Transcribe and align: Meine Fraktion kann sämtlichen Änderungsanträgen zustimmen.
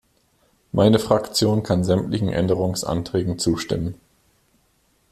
Meine 0.71 0.97
Fraktion 0.97 1.61
kann 1.61 1.83
sämtlichen 1.83 2.29
Änderungsanträgen 2.29 3.37
zustimmen. 3.37 3.99